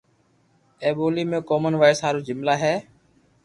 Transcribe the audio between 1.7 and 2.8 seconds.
وائس ھارون جملا بي